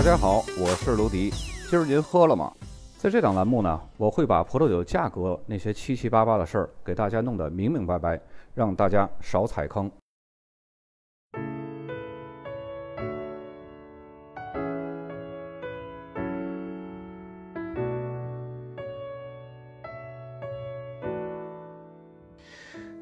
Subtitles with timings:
[0.00, 1.28] 大家好，我是卢迪。
[1.68, 2.50] 今儿您喝了吗？
[2.96, 8.18] 在这档栏目呢，我会把葡萄酒价格那些七七八八的事儿给大家弄得明明白白，
[8.54, 9.92] 让大家少踩坑。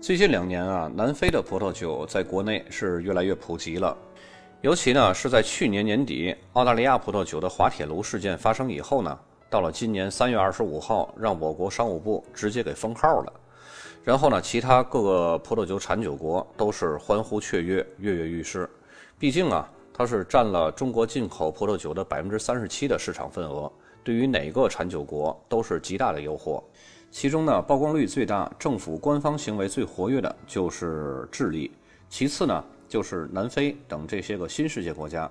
[0.01, 3.97] 最近两年啊，南非的葡萄酒在国内是越来越普及了。
[4.61, 9.17] 尤其呢，是在去年年底，澳大利亚葡萄酒的滑铁卢事件发生以后呢，
[9.49, 13.33] 到了今年三月二十五号，让我国商务部直接给封号了。
[14.03, 18.69] 然后呢，其他各个葡萄酒产酒国都是欢呼雀跃，跃跃欲试。
[19.17, 23.71] 毕竟啊，它是占了中国进口葡萄酒的百分之三十七的市场份额，
[24.03, 26.61] 对于哪个产酒国都是极大的诱惑。
[27.13, 31.71] 其中呢，曝光率最大、政府官方行为最活跃的就是智利，
[32.09, 32.65] 其次呢。
[32.89, 35.31] 就是南非等这些个新世界国家，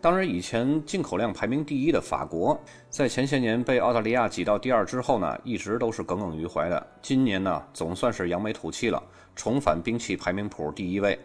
[0.00, 2.58] 当然以前进口量排名第一的法国，
[2.88, 6.86] 在前些年被澳大利亚挤到第二之后呢，一直都是耿耿于怀的。
[7.02, 9.02] 今年呢，总算是扬眉吐气了，
[9.34, 11.18] 重返兵器排名谱第一位。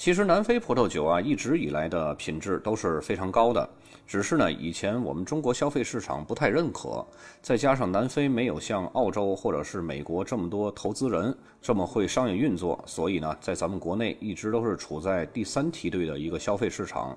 [0.00, 3.68] 其实南非葡萄酒啊，一直以来的品质都是非常高的，
[4.06, 7.04] 只是呢，以前我们中国消费市场不太认可，
[7.42, 17.14] 再加上南非没有像澳洲或者是美国这么多投资人这么会商业运作，所以呢，在咱们国内一直都是处在第三梯队的一个消费市场。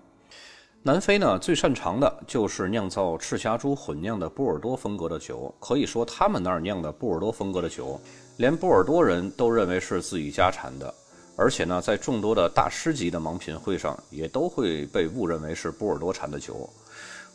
[0.82, 7.98] 南非呢，最擅长的就是酿造赤霞珠混酿的波尔多风格的酒，可以说他们那儿酿的波尔多风格的酒，
[8.36, 10.94] 连波尔多人都认为是自己家产的。
[11.36, 16.70] 而且呢，在众多的大师级的盲品会上，也都会被误认为是波尔多产的酒。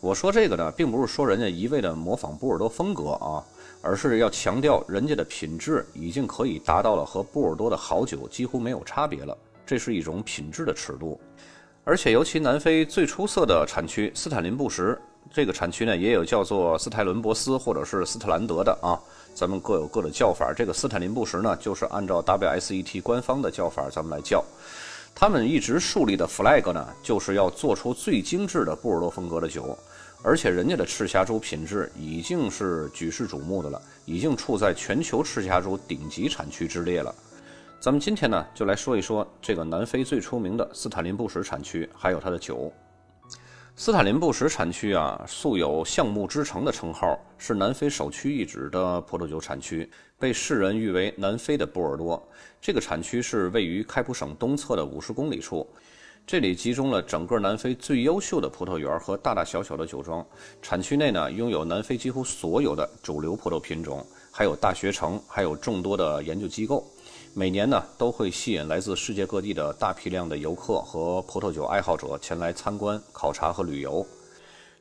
[0.00, 3.44] 我说这个呢，并不是说人家一味的模仿波尔多风格啊，
[3.82, 9.36] 而是要强调人家的品质已经可以达到了和波尔多的好酒几乎没有差别了。
[9.66, 11.20] 这是一种品质的尺度。
[11.82, 14.97] 而且，尤其南非最出色的产区斯坦林布什，
[15.31, 18.99] 这个产区呢，也有叫做斯泰伦博斯或者是斯特兰德的啊。
[19.34, 24.45] 咱们各有各的叫法，这个斯坦林布什呢，就是按照 WSET 官方的叫法，咱们来叫。
[25.15, 29.79] 他们一直树立的 flag 呢，就是要做出最精致的波尔多风格的酒，
[30.23, 37.15] 而且人家的赤霞珠品质已经是举世瞩目的了，已经处在全球赤霞珠顶级产区之列了。
[37.81, 42.73] 咱们今天呢，就来说一说这个南非最出名的斯坦林布什产区，还有它的酒。
[43.81, 52.21] 斯坦林布什产区啊，素有“橡木之城”的称号，是南非首屈一指的葡萄酒产区，被世人誉为“南非的波尔多”。
[52.61, 55.65] 这个产区是位于开普省东侧的五十公里处，
[56.27, 60.27] 这里集中了整个南非最优秀的葡萄园和大大小小的酒庄。
[60.61, 66.84] 产区内呢，拥有南非几乎所有的主流葡萄品种，还有大学城，还有众多的研究机构。
[67.34, 74.05] 每年呢，都会吸引来自世界各地的大批量的游客和葡萄酒爱好者前来参观、考察和旅游。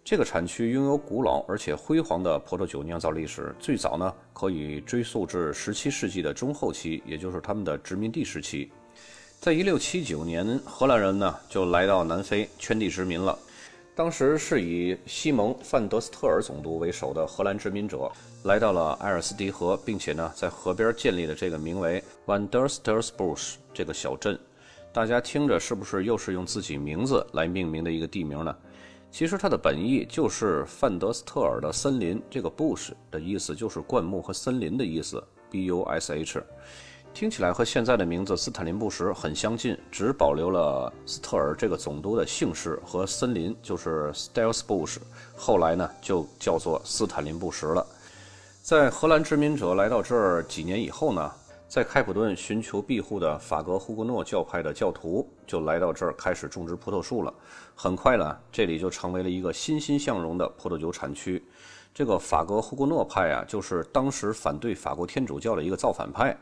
[0.03, 8.71] 这个产区拥有古老而且辉煌的葡萄酒酿造历史，最早呢可以追溯至17世纪的中后期，也就是他们的殖民地时期。
[9.39, 13.37] 在1679年，荷兰人呢就来到南非圈地殖民了。
[13.97, 18.07] 当时是以西蒙·范德斯特尔总督为首的荷兰殖民者
[18.43, 24.37] 来到了埃尔斯蒂河，并且呢，在河边建立了这个名为 Van der Stersbush 这个小镇。
[24.93, 28.55] 大家听着，是不是又是用自己名字来命名的一个地名呢？
[29.09, 36.43] 其实它的本意就是范德斯特尔的森林，这个 bush 的意思就是灌木和森林的意思，B-U-S-H。
[37.17, 44.97] 听起来和现在的名字斯坦林布什很相近，只保留了斯特尔这个总督的姓氏和森林，就是 Stelsbush。
[45.35, 47.83] 后来呢，就叫做斯坦林布什了。
[48.61, 51.31] 在荷兰殖民者来到这儿几年以后呢，
[51.67, 57.33] 在开普敦寻求庇护的法格胡格诺教派的教徒就来到这儿开始种植葡萄树了。
[57.73, 61.43] 很快呢，这里就成为了一个欣欣向荣的葡萄酒产区。
[61.95, 66.37] 这个法格胡格诺派啊，就是当时反对法国天主教的一个造反派。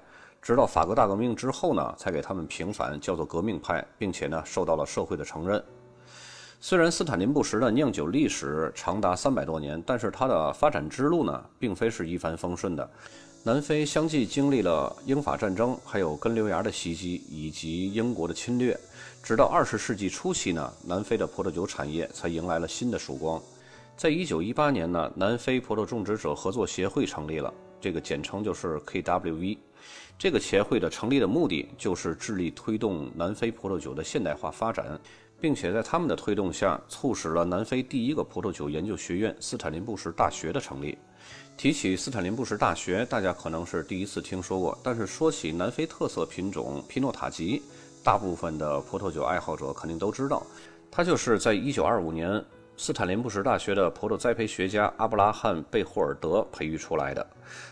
[0.46, 5.60] 直到法国大革命之后呢，才给他们平反，叫做革命派，并且呢受到了社会的承认。
[6.62, 12.88] 虽然斯坦林布什的酿酒历史长达三百多年，但是它的发展之路呢，并非是一帆风顺的。
[13.42, 18.80] 南非相继经历了英法战争、还有根瘤芽的袭击以及英国的侵略，
[19.24, 23.42] 直到二十世纪初期呢，南非的葡萄酒产业才迎来了新的曙光。
[23.98, 27.52] 在一九一八年呢，南非葡萄种植者合作协会成立了，
[27.82, 29.58] 这个简称就是 KWV。
[30.18, 35.00] 这个协会的成立的目的就是致力推动南非葡萄酒的现代化发展，
[35.42, 40.98] 并且在他们的推动下，促使了南非第一个葡萄酒研究学院——斯坦林布什大学的成立。
[41.58, 47.62] 提起斯坦林布什大学，大家可能是第一次听说过，但是说起南非特色品种皮诺塔吉，
[48.04, 50.46] 大部分的葡萄酒爱好者肯定都知道，
[50.90, 52.46] 它就是在1925年
[52.78, 57.26] 斯坦林布什大学的葡萄栽培学家阿布拉罕·贝霍尔德培育出来的。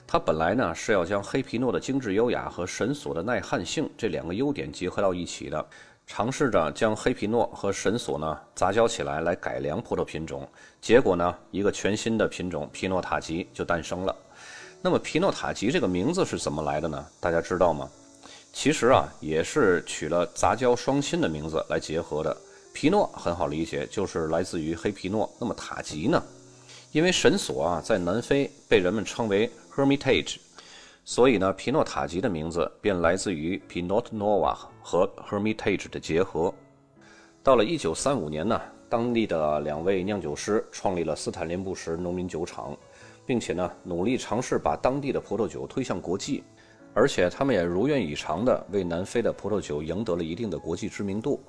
[0.07, 5.65] 他本来呢是要将黑皮诺的精致优雅和神索的耐旱性这两个优点结合到一起的，
[6.07, 10.47] 尝试着将黑皮诺和神索呢杂交起来来改良葡萄品种。
[10.79, 14.15] 结果呢，一个全新的品种皮诺塔吉就诞生了。
[14.81, 17.05] 那么皮诺塔吉这个名字是怎么来的呢？
[17.19, 17.89] 大家知道吗？
[18.53, 22.35] 其实啊，也是取了杂交双亲的名字来结合的。
[22.73, 25.31] 皮诺很好理解，就是来自于黑皮诺。
[25.39, 26.21] 那么塔吉呢？
[26.91, 30.37] 因为神索啊，在南非被人们称为 Hermitage，
[31.05, 36.53] 所以呢，皮诺塔吉的名字便来自于 Pinot Noir 和 Hermitage 的结合。
[37.43, 38.59] 到了1935年呢，
[38.89, 42.75] 当地的两位酿酒师创立了斯坦林布什农民酒厂，
[43.25, 46.43] 并且呢，努力尝试把当地的葡萄酒推向国际，
[46.93, 51.39] 而且他们也如愿以偿地为南非的葡萄酒赢得了一定的国际知名度。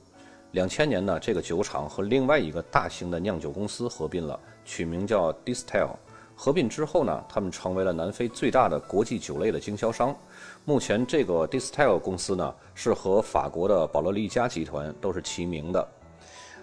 [0.54, 5.88] 两千年呢，这个酒厂和另外一个大型的酿酒公司合并了，取名叫 Distel。
[6.36, 10.16] 合并之后呢，他们成为了南非最大的国际酒类的经销商。
[10.64, 15.88] 目前，这个 Distel 公司呢，是和法国的保罗利加集团都是齐名的。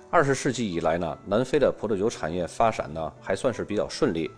[0.10, 4.32] 二十世纪以来呢，南非的葡萄酒产业发展呢，还算是比较顺利。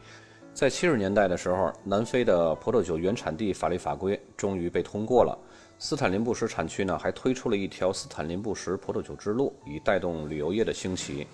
[0.51, 5.37] 在七十年代的时候，南非的葡萄酒原产地法律法规终于被通过了。
[5.85, 11.27] 斯坦林布什产区呢，还推出了一条斯坦林布什葡萄酒之路，以带动旅游业的兴起。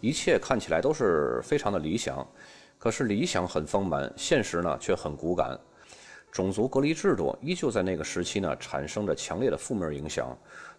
[0.00, 2.24] 一切看起来都是非常的理想，
[2.78, 5.58] 可是理想很丰满，现实呢却很骨感。
[6.30, 10.28] 种族隔离制度依旧在那个时期呢产生着强烈的负面影响，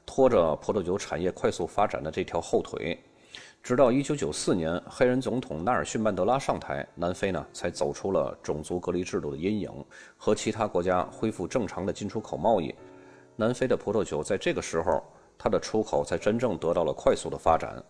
[0.05, 2.97] 拖着葡萄酒产业快速发展的这条后腿。
[3.61, 9.69] 直到1994年，黑人总统纳尔逊·曼德拉上台，南非呢才走出了种族隔离制度的阴影，
[10.15, 12.73] 和其他国家恢复正常的进出口贸易。
[13.39, 15.01] 南非的葡萄酒在这个时候，
[15.37, 17.81] 它的出口才真正得到了快速的发展。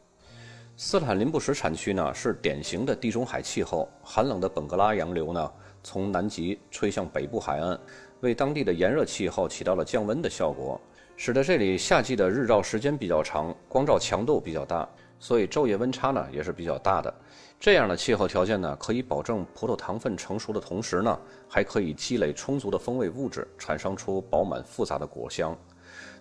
[0.77, 5.51] 斯坦林布什产区呢是典型的地中海气候，寒冷的本格拉洋流呢
[5.81, 7.79] 从南极吹向北部海岸，
[8.21, 10.79] 为当地的炎热气候起到了降温的效果，
[11.17, 14.87] 使得这里夏季的日照时间比较长，光照强度比较大，
[15.17, 17.11] 所以昼夜温差呢也是比较大的。
[17.59, 21.19] 这样的气候条件呢，可以保证葡萄糖分成熟的同时呢，
[21.49, 25.53] 还可以积累充足的风味物质，产生出饱满复杂的果香。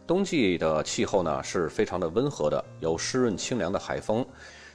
[0.04, 4.26] 冬季的气候呢是非常的温和的，有湿润清凉的海风，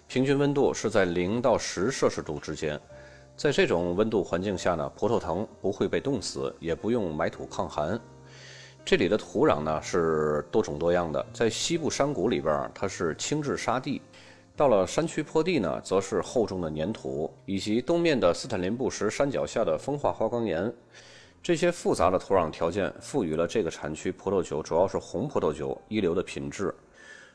[0.08, 2.80] 平均温度是在零到十摄氏度之间。
[3.36, 8.00] 在这种温度环境下呢，葡萄藤不会被冻死，也不用埋土抗寒。
[8.86, 14.02] 这里的土壤呢是多种多样的，在西部山谷里边，它是轻质沙地。
[14.56, 20.72] 到了山区坡地呢，则是厚重的粘土，以及东面的斯坦林布什山脚下的风化花岗岩。
[21.42, 26.74] 这些复杂的土壤条件赋予了这个产区葡萄酒，主要是红葡萄酒一流的品质。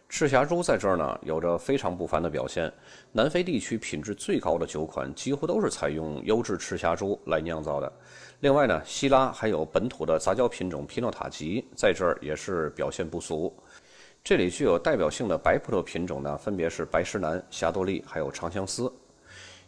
[0.08, 2.72] 赤霞珠在这儿呢，有着非常不凡的表现。
[3.12, 7.92] 南非地区品质最高的酒款，几乎都是采用优质赤霞珠来酿造的。
[8.40, 13.52] 另外呢，希拉还有本土的杂交品种皮诺塔吉，在这儿也是表现不俗。
[14.28, 18.92] 这里具有代表性的白葡萄品种呢，分别是白石南、霞多丽，还有长相思。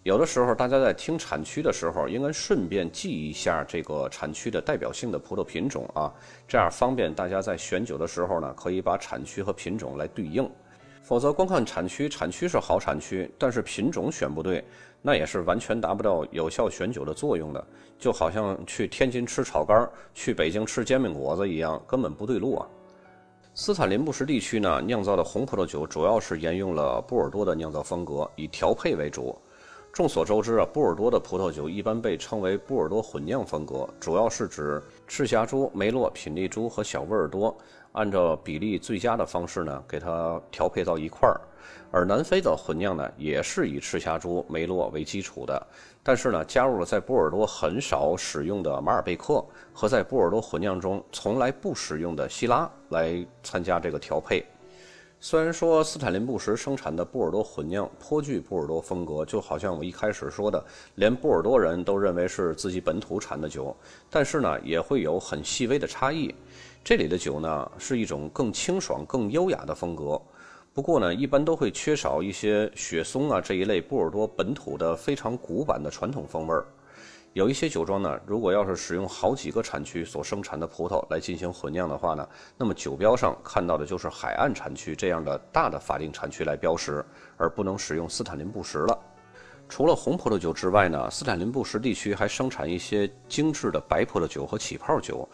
[0.03, 6.13] 有的时候，大家在听产区的时候，应该顺便记一下这个产区的代表性的葡萄品种啊，
[6.47, 10.47] 这样方便大家在选酒的时候呢，可以把产区和品种来对应。
[11.03, 14.63] 否则，光看产区，产区是好产区，但是品种选不对，
[15.01, 17.67] 那也是完全达不到有效选酒的作用的。
[17.99, 22.69] 就好像去天津吃炒肝，去北京吃煎饼果子一样，根本不对路啊。
[23.53, 29.37] 斯坦林布什地区呢，酿造的红葡萄酒主要是沿用了波尔多的酿造风格，以调配为主。
[29.93, 37.55] 众所周知啊，波尔多的葡萄酒一般被称为波尔多混酿风格，主要是指赤霞珠、梅洛、品丽珠和小波尔多
[37.91, 41.41] 按照比例最佳的方式呢，给它调配到一块儿。
[41.91, 45.67] 而南非的混酿呢，也是以赤霞珠、梅洛为基础的，
[46.03, 54.45] 但是呢，加入了在波尔多很少使用的马尔贝克和在波尔多混酿中从来不使用的希拉来参加这个调配。
[55.23, 60.65] 虽然说斯坦林布什生产的波尔多混酿颇具波尔多风格，就好像我一开始说的，
[60.95, 63.77] 连波尔多人都认为是自己本土产的酒，
[64.09, 66.35] 但是呢，也会有很细微的差异。
[66.83, 70.19] 这里的酒呢，是一种更清爽、更优雅的风格。
[70.81, 76.65] 不过呢，一般都会缺少一些雪松啊这一类波尔多本土的非常古板的传统风味儿。
[77.35, 87.05] 有一些酒庄呢，如果要是使用好几个产区所生产的葡萄来进行混酿的话呢，那么酒标上看到的就是海岸产区这样的大的法定产区来标识，
[87.37, 88.99] 而不能使用斯坦林布什了。
[89.69, 95.29] 除了红葡萄酒之外呢，斯坦林布什地区还生产一些精致的白葡萄酒和起泡酒。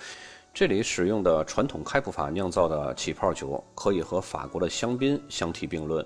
[0.56, 6.02] 这里使用的传统开普法酿造的起泡酒，可以和法国的香槟相提并论。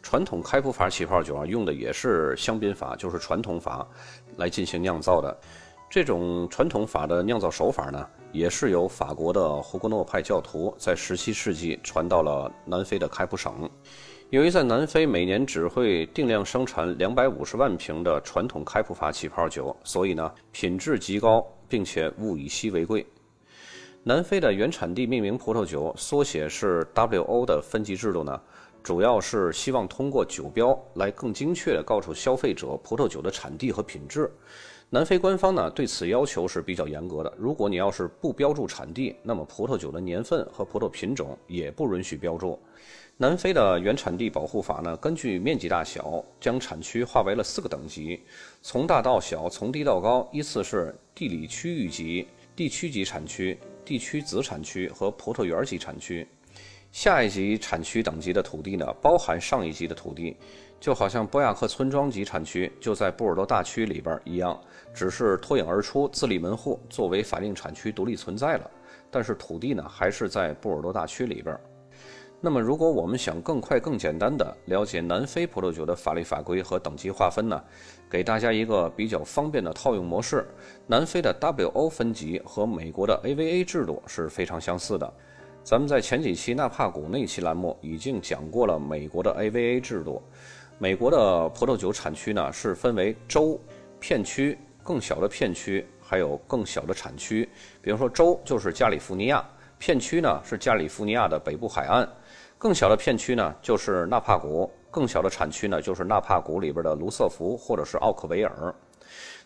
[0.00, 3.84] 传统开普法起泡酒啊，用的也是香槟法，就是传统法
[4.36, 5.36] 来进行酿造的。
[5.90, 13.68] 这种传统法的酿造手法呢，也是由法国的胡格诺派教徒在17世纪传到了南非的开普省。
[14.30, 23.04] 由于在南非每年只会定量生产250万瓶的传统开普法起泡酒，所以呢，品质极高，并且物以稀为贵。
[24.04, 28.40] 南非的原产地命名葡萄酒缩写是 WO 的分级制度呢。
[28.82, 34.28] 主要是希望通过酒标来更精确地告诉消费者葡萄酒的产地和品质。
[34.90, 37.32] 南非官方呢对此要求是比较严格的。
[37.38, 42.58] 如果你要是不标注产地，那么葡萄酒的年份和葡萄品种也不允许标注。
[43.16, 48.20] 南非的原产地保护法呢，根据面积大小，将产区划为了四个等级，
[48.62, 56.26] 从大到小，从低到高，依次是地理区域级、地区级产区、地区子产区和葡萄园级产区。
[56.90, 60.36] 下一级产区等级的土地呢，包含上一级的土地，
[60.78, 64.60] 就好像波亚克村庄级产区就在波尔多大区里边一样，
[64.92, 68.70] 只是脱颖而出，自立门户，作为法定产区独立存在了。
[69.10, 71.58] 但是土地呢，还是在波尔多大区里边。
[72.44, 77.62] 那么，如果我们想更快、更简单的了解南非葡萄酒的法律法规和等级划分呢，
[78.10, 80.44] 给大家一个比较方便的套用模式：
[80.88, 85.08] 南非的 WO 分级和美国的 AVA 制度是非常相似的。
[85.62, 90.20] 咱们在前几期纳帕谷那期栏目已经讲过了美国的 AVA 制度。
[90.78, 93.56] 美国的葡萄酒产区呢是分为州、
[94.00, 97.48] 片区、更小的片区，还有更小的产区。
[97.80, 102.08] 比如说州就是加利福尼亚，片区呢是加利福尼亚的北部海岸，
[102.62, 108.72] 更小的片区呢就是纳帕谷，更小的产区呢就是纳帕谷里边的卢瑟福或者是奥克维尔。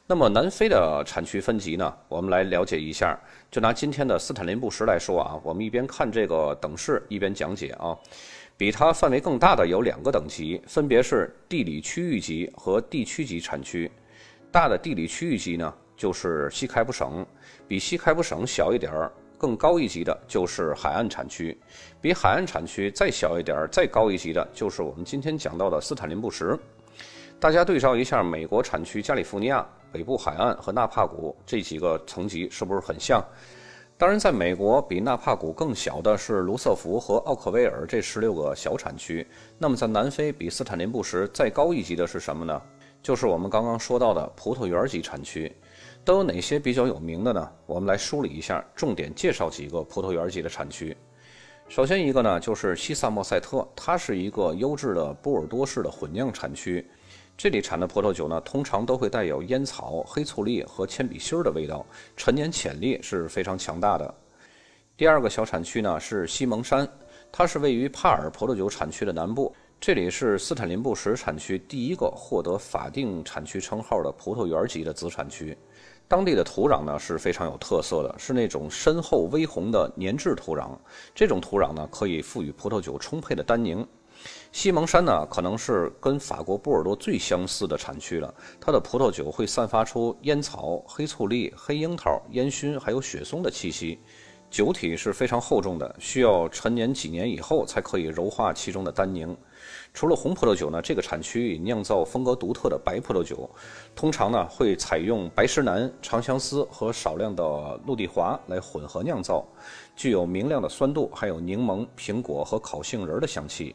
[0.06, 1.96] 那么南非的产区分级呢？
[2.08, 3.18] 我们来了解一下。
[3.50, 7.96] 就拿今天的斯坦林布什来说啊，我们一边看这个等式，一边讲解啊。
[8.54, 13.90] 比它范围更大的有两个等级，分别是地理区域级和地区级产区。
[14.52, 17.24] 大的地理区域级呢，就是西开普省；
[17.66, 21.56] 比西开普省小一点儿、更高一级的，就是海岸产区；
[22.00, 26.58] 比海岸产区再小一点儿、再高一级的，就是我们今天讲到的斯坦林布什。
[27.38, 29.66] 大家对照一下美国产区加利福尼亚。
[29.92, 33.24] 北部海岸和纳帕谷这几个层级是不是很像？
[33.96, 39.26] 当然，在美国比纳帕谷更小的是卢瑟福和奥克威尔这十六个小产区。
[39.56, 42.60] 那么在南非比斯坦林布什再高一级的是什么呢？
[43.02, 45.50] 就是我们刚刚说到的葡萄园级产区。
[46.06, 47.52] 都有哪些比较有名的呢？
[47.66, 50.96] 我们来梳理一下，重点介绍几个葡萄园级的产区。
[51.68, 56.88] 首先一个呢，就是西萨默塞特，它是一个优质的波尔多式的混酿产区。
[57.36, 61.84] 这里产的葡萄酒呢，通常都会带有烟草、黑醋栗和铅笔芯儿的味道，
[62.16, 64.14] 陈年潜力是非常强大的。
[64.96, 66.88] 第二个小产区呢是西蒙山，
[67.32, 75.58] 它是位于帕尔葡萄酒产区的南部，这里是斯坦林布什产区第一个获得法定产区称号的葡萄园级的子产区。
[76.08, 80.70] 当地的土壤呢是非常有特色的，是那种深厚微红的粘质土壤，
[81.14, 83.86] 这种土壤呢可以赋予葡萄酒充沛的单宁。
[84.50, 88.32] 西蒙山呢，可能是跟法国波尔多最相似的产区了。
[88.60, 93.98] 它的葡萄酒会散发出烟草、黑醋栗、黑樱桃、烟熏，还有雪松的气息，
[94.48, 99.36] 酒体是非常厚重的，需要陈年几年以后才可以柔化其中的单宁。
[99.96, 103.48] 除了红葡萄酒呢，这个产区以酿造风格独特的白葡萄酒，
[103.94, 109.42] 通常呢会采用白石楠、长相思和少量的陆地华来混合酿造，
[109.96, 113.74] 具有明亮的酸度，还有柠檬、苹果和烤杏仁的香气。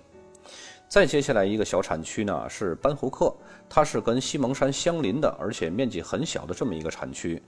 [0.88, 3.34] 再接下来一个小产区呢是班胡克，
[3.68, 7.42] 它是跟西蒙山相邻的，而且面积很小的这么一个产区。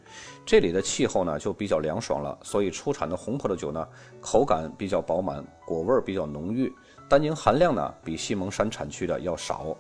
[0.45, 3.87] 这里的气候呢就比较凉爽了，所以出产的红葡萄酒呢
[4.19, 6.73] 口感比较饱满，果味比较浓郁，
[7.09, 9.75] 单宁含量呢比西蒙山产区的要少。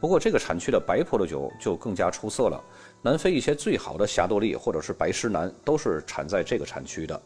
[0.00, 2.62] 不过这个产区的白葡萄酒就更加出色了，
[3.02, 7.20] 南非一些最好的霞多丽或者是白诗南都是产在这个产区的。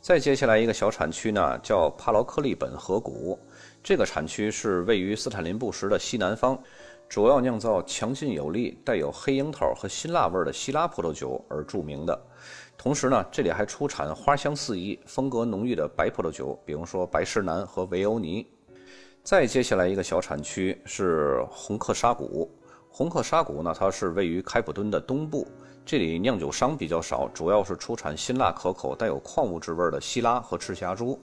[0.00, 3.38] 再接下来一个小产区呢叫帕劳克利本河谷。
[3.82, 6.56] 这个产区是位于斯坦林布什的西南方，
[7.08, 12.18] 主要酿造强劲有力、带有黑樱桃和辛辣味的希拉葡萄酒而著名的。
[12.76, 18.46] 同时呢，这里还出产花香四溢、风格浓郁的白葡萄酒，比如说白石楠和维欧尼。
[19.22, 22.50] 再接下来一个小产区是红克沙谷。
[22.90, 25.48] 红克沙谷呢，它是位于开普敦的东部，
[25.84, 31.18] 这里酿酒商比较少，主要是出产辛辣可口、带有矿物质味的希拉和赤霞珠。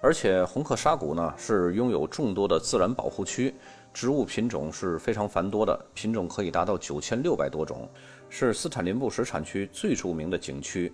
[0.00, 3.54] 而且红克沙谷呢是拥有众多的自然保护区，
[3.92, 7.88] 植物品种是非常繁多的，品种可以达到九千六百多种，
[8.36, 10.92] 是斯坦林布什产区最著名的景区。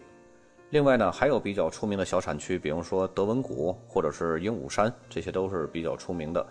[0.69, 6.47] 另外呢，还有比较出名的小产区，比如说德文谷或者是鹦鹉山，这些都是比较出名的。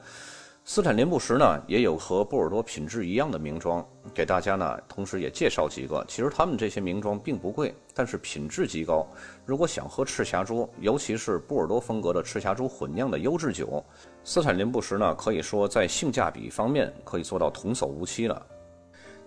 [0.65, 6.03] 斯坦林布什呢，也有和波尔多品质一样的名庄，给大家呢，同时也介绍几个。
[6.08, 9.08] 其实他们这些名庄并不贵，但是品质极高。
[9.46, 13.86] 如果想喝赤霞珠，尤其是波尔多风格的赤霞珠混酿的优质酒，
[14.24, 18.43] 斯坦林布什呢，可以说在性价比方面可以做到童叟无欺了。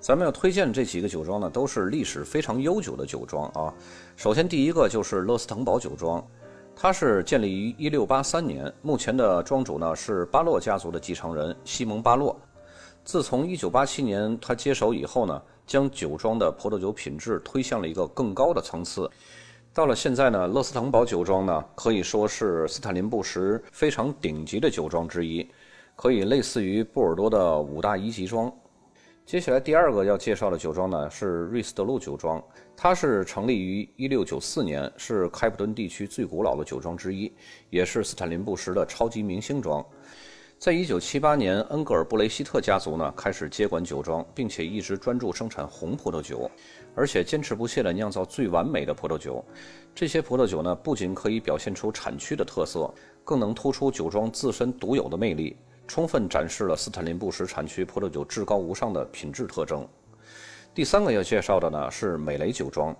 [0.03, 3.73] 咱们要推荐这几个酒庄呢，都是历史非常悠久的酒庄啊。
[4.17, 6.23] 首先第一个就是勒斯滕堡酒庄。
[6.75, 12.37] 它是建立于1683年，目前的庄主呢是巴洛家族的继承人西蒙·巴洛。
[13.05, 19.09] 自从1987年他接手以后呢，将酒庄的葡萄酒品质推向了一个更高的层次。
[19.73, 25.49] 到了现在呢，勒斯滕堡酒庄呢可以说是斯坦林布什非常顶级的酒庄之一，
[25.95, 28.53] 可以类似于波尔多的五大一级庄。
[29.25, 32.43] 接下来第二个要介绍的酒庄呢是瑞斯德路酒庄，
[32.77, 37.33] 它是成立于1694年，是开普敦地区最古老的酒庄之一，
[37.71, 39.83] 也是斯坦林布什的超级明星庄。
[40.59, 46.51] 在1978年，恩格尔布雷希特家族呢开始接管酒庄，并且一直专注生产红葡萄酒，
[46.95, 49.43] 而且坚持不懈地酿造最完美的葡萄酒。
[49.95, 52.93] 这些葡萄酒呢不仅可以表现出产区的特色，
[53.25, 55.57] 更能突出酒庄自身独有的魅力。
[55.87, 59.87] 充分展示了斯坦林布什产区葡萄酒至高无上的品质特征。
[60.75, 62.97] 第三个要介绍的呢是美雷酒庄，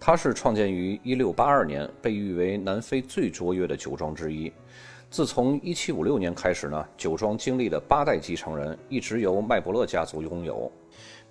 [0.00, 4.52] 它是创建于1682年，被誉为南非最卓越的酒庄之一。
[5.10, 10.72] 自从1756年开始呢，酒庄经历了八代继承人，一直由麦伯勒家族拥有。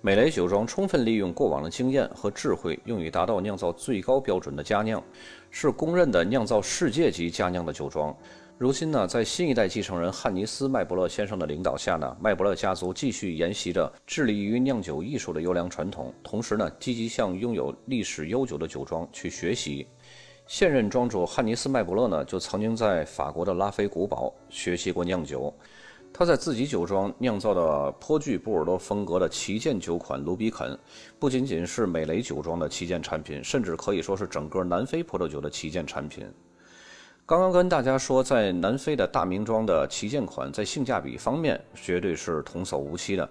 [0.00, 5.02] 美雷酒庄充分利用过往的经验和智慧，用以达到酿造最高标准的佳酿，
[5.50, 8.16] 是公认的酿造世界级佳酿的酒庄。
[8.56, 19.88] 如今呢，在新一代继承人汉尼斯·麦伯勒先生的领导下呢，麦伯勒家族继续沿袭着致力于酿酒艺术的优良传统，同时呢，积极向拥有历史悠久的酒庄去学习。
[20.46, 25.52] 现任庄主汉尼斯·麦伯勒呢，就曾经在法国的拉菲古堡学习过酿酒。
[26.12, 30.78] 他在自己酒庄酿造的颇具波尔多风格的旗舰酒款卢比肯，
[31.18, 36.24] 不仅仅是美雷酒庄的旗舰产品，甚至可以说是整个南非葡萄酒的旗舰产品。
[37.26, 43.26] 刚刚跟大家说，在南非的大名庄的旗舰款，在性价比方面绝对是童叟无欺的。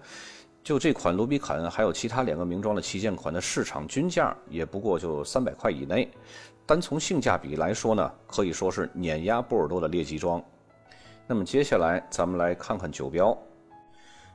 [0.63, 6.09] 就这款卢比坎，还有其他两个名庄的旗舰款的市场均价也不过就三百块以内。
[6.65, 10.43] 单从性价比来说呢，可以说是碾压波尔多的列级庄。
[11.27, 13.37] 那么接下来咱们来看看酒标。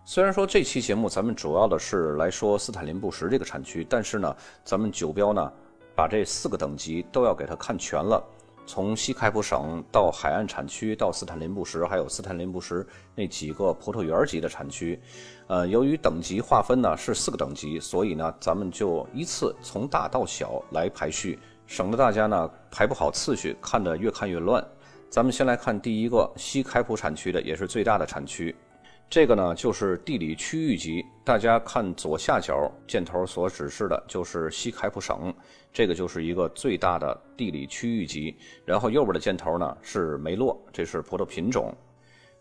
[0.05, 5.53] 虽然说这期节目咱们主要的是来说斯坦林布什这个产区，但是呢，咱们酒标呢，
[5.97, 8.23] 把这四个等级都要给它看全了。
[8.69, 15.01] 从西开普省到海岸产区，到斯坦林布什，还有斯坦林布什那几个葡萄园级的产区，
[15.47, 24.63] 呃，由于等级划分呢是四个等级，所以呢，咱们就依次从大到小来排序，省得大家呢排不好次序，看得越看越乱。
[25.09, 28.55] 咱们先来看第一个西开普产区的，也是最大的产区。
[29.11, 31.03] 这个呢，就是地理区域级。
[31.25, 35.33] 大家看左下角箭头所指示的，就是西开普省，
[35.73, 38.37] 这个就是一个最大的地理区域级。
[38.67, 41.75] 然后右边的箭头呢是梅洛，这是葡萄品种。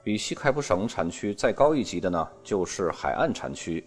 [0.03, 3.85] 比西开普省产区再高一级的呢，就是海岸产区。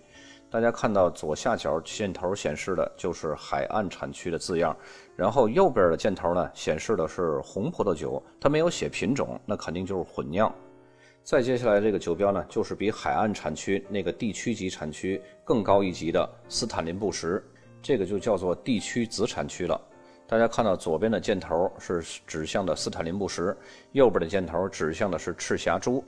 [0.50, 4.74] 大家看到左下角箭头显示的就是海岸产区的字样，
[5.14, 10.50] 然后右边的箭头呢显示的是红葡萄酒，它没有写品种，那肯定就是混酿。
[11.22, 17.40] 再接下来这个酒标呢，就是比海岸产区那个地区级产区更高一级的斯坦林布什，
[17.80, 19.80] 这个就叫做地区子产区了。
[20.26, 23.56] 大家看到左边的箭头是指向的斯坦林布什，
[23.92, 26.02] 右边的箭头指向的是赤霞珠。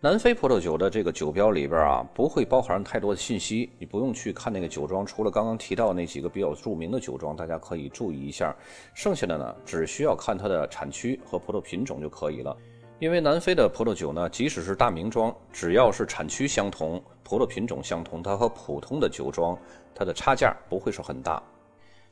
[0.00, 8.54] 南非葡萄酒的这个酒标里边啊，不会包含太多的信息，你不用去看那个酒庄，除了刚刚提到那几个比较著名的酒庄，大家可以注意一下。
[8.94, 12.54] 剩下的呢，只需要看它的产区和葡萄品种就可以了。
[13.00, 19.58] 因为南非的葡萄酒呢，即使是大名庄，只要是产区相同、葡萄品种相同，它和普通的酒庄
[19.94, 21.42] 它的差价不会是很大。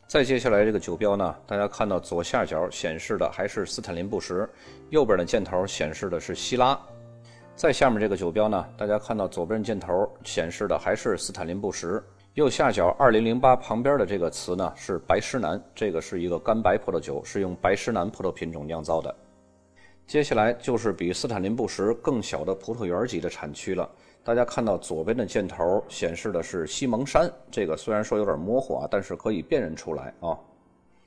[0.09, 4.47] 再接下来这个酒标呢，大家看到左下角显示的还是斯坦林布什，
[4.91, 6.79] 右边的箭头显示的是希拉。
[7.55, 12.03] 再下面这个酒标呢，大家看到左边箭头显示的还是斯坦林布什，
[12.35, 19.15] 右下角2008旁边的这个词呢是白诗南，这个是一个干白葡萄酒，是用白诗南葡萄品种酿造的。
[20.07, 23.89] 接下来就是比斯坦林布什更小的葡萄园级的产区了。
[24.25, 30.39] 大家看到左边的箭头显示的是西蒙山，这个虽然说有点模糊啊，但是可以辨认出来啊。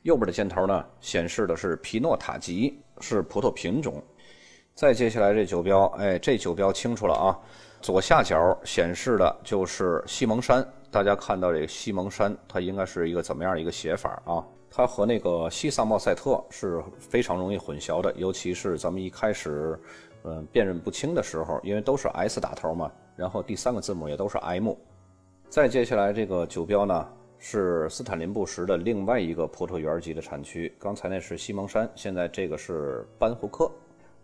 [0.01, 4.03] 右边的箭头呢显示的是皮诺塔吉，是葡萄品种。
[4.73, 7.39] 再接下来这酒标，哎，这酒标清楚了啊。
[7.81, 14.43] 左下角显示的就是西蒙山，大家看到这个西蒙山，它应该是一个怎么样一个写法啊？
[14.77, 19.79] 它和那个西萨默塞特是非常容易混淆的，尤其是咱们一开始
[20.25, 24.73] 嗯辨认不清的时候，因为都是 S 打头嘛，然后第三个字母也都是 M。
[25.47, 27.07] 再接下来这个酒标呢，
[27.39, 33.71] 是斯坦林布什的另外一个葡萄园级的产区，刚才那是西蒙山，现在这个是班胡克。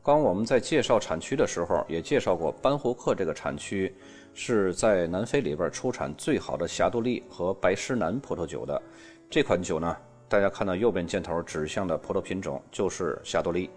[0.04, 3.96] 刚我们在介绍产区的时候也介绍过，班胡克这个产区
[4.34, 8.82] 是在南非里边出产最好的霞多丽和白诗南葡萄酒的。
[9.30, 9.96] 这款酒呢，
[10.32, 13.70] 大家看到右边箭头指向的葡萄品种就是霞多丽。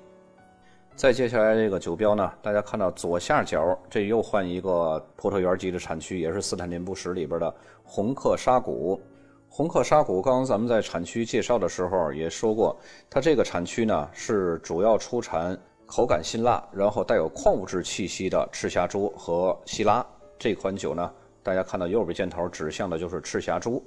[0.95, 9.03] 再接下来这个酒标呢，大家看到左下角这又换一个葡萄园级的产区，也是斯坦林布什里边的红克沙谷。
[9.49, 12.79] 红克沙谷，刚刚咱们在产区介绍的时候也说过，
[13.11, 15.59] 它这个产区呢是主要出产。
[15.87, 20.07] 口感辛辣，然后带有矿物质气息的赤霞珠和希拉
[20.39, 21.13] 这款酒呢，
[21.43, 23.85] 大家看到右边箭头指向的就是赤霞珠。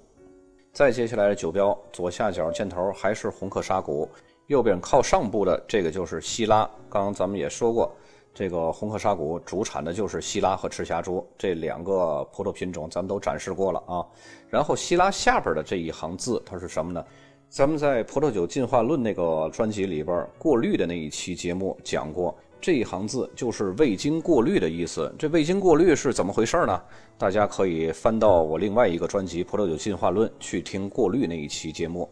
[0.78, 4.08] 再接下来的酒标左下角箭头还是红克沙谷，
[4.46, 6.70] 右边靠上部的这个就是希拉。
[6.88, 7.92] 刚刚咱们也说过，
[8.32, 14.06] 这个红克沙谷主产的就是希拉和赤霞珠这两个葡萄品种，咱们都展示过了啊。
[14.52, 17.04] 然后希拉下边的这一行字，它是什么呢？
[17.50, 25.14] 咱们在《葡萄酒进化论》那个专辑里边，过滤的那一期节目讲过，这一行字就是未经过滤的意思。
[25.18, 26.82] 这未经过滤是怎么回事呢？
[27.18, 32.10] 大家可以翻到我另外一个专辑《葡萄酒进化论》去听过滤那一期节目。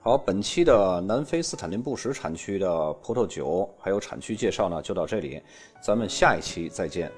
[0.00, 5.40] 好，本期的南非斯坦林布什产区的葡萄酒还有产区介绍呢，就到这里，
[5.82, 7.10] 咱们下一期再见。